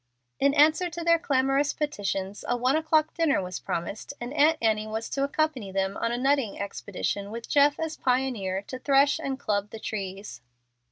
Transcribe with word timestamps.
In 0.39 0.55
answer 0.55 0.89
to 0.89 1.03
their 1.03 1.19
clamorous 1.19 1.73
petitions 1.73 2.43
a 2.47 2.57
one 2.57 2.75
o'clock 2.75 3.13
dinner 3.13 3.39
was 3.39 3.59
promised, 3.59 4.15
and 4.19 4.33
Aunt 4.33 4.57
Annie 4.59 4.87
was 4.87 5.07
to 5.11 5.23
accompany 5.23 5.71
them 5.71 5.95
on 5.95 6.11
a 6.11 6.17
nutting 6.17 6.59
expedition 6.59 7.29
with 7.29 7.47
Jeff 7.47 7.79
as 7.79 7.97
pioneer 7.97 8.63
to 8.63 8.79
thresh 8.79 9.19
and 9.19 9.37
club 9.39 9.69
the 9.69 9.77
trees. 9.79 10.41